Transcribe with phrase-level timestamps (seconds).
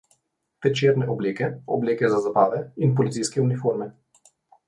[0.65, 1.45] Večerne obleke,
[1.75, 3.91] obleke za zabave in policijske uniforme.